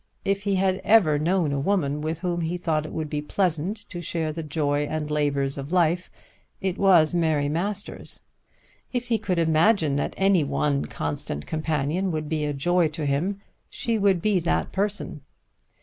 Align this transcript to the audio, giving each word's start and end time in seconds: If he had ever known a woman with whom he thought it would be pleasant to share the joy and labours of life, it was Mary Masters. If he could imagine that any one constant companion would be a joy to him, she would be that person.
If 0.25 0.45
he 0.45 0.55
had 0.55 0.81
ever 0.83 1.19
known 1.19 1.51
a 1.51 1.59
woman 1.59 2.01
with 2.01 2.21
whom 2.21 2.41
he 2.41 2.57
thought 2.57 2.87
it 2.87 2.91
would 2.91 3.07
be 3.07 3.21
pleasant 3.21 3.87
to 3.89 4.01
share 4.01 4.33
the 4.33 4.41
joy 4.41 4.87
and 4.89 5.11
labours 5.11 5.59
of 5.59 5.71
life, 5.71 6.09
it 6.59 6.75
was 6.79 7.13
Mary 7.13 7.47
Masters. 7.47 8.21
If 8.91 9.09
he 9.09 9.19
could 9.19 9.37
imagine 9.37 9.97
that 9.97 10.15
any 10.17 10.43
one 10.43 10.85
constant 10.85 11.45
companion 11.45 12.09
would 12.09 12.27
be 12.27 12.45
a 12.45 12.51
joy 12.51 12.87
to 12.87 13.05
him, 13.05 13.41
she 13.69 13.99
would 13.99 14.23
be 14.23 14.39
that 14.39 14.71
person. 14.71 15.21